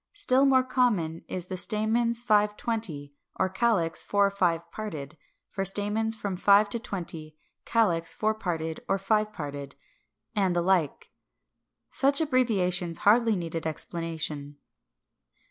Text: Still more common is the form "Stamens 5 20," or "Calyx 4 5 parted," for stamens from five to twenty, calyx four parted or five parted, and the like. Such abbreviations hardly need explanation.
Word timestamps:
Still 0.13 0.47
more 0.47 0.63
common 0.63 1.23
is 1.27 1.45
the 1.45 1.53
form 1.55 1.59
"Stamens 1.91 2.21
5 2.21 2.57
20," 2.57 3.13
or 3.35 3.49
"Calyx 3.49 4.01
4 4.03 4.31
5 4.31 4.71
parted," 4.71 5.15
for 5.47 5.63
stamens 5.63 6.15
from 6.15 6.35
five 6.35 6.71
to 6.71 6.79
twenty, 6.79 7.37
calyx 7.65 8.11
four 8.15 8.33
parted 8.33 8.79
or 8.89 8.97
five 8.97 9.31
parted, 9.31 9.75
and 10.35 10.55
the 10.55 10.63
like. 10.63 11.11
Such 11.91 12.19
abbreviations 12.19 12.97
hardly 13.05 13.35
need 13.35 13.53
explanation. 13.55 14.57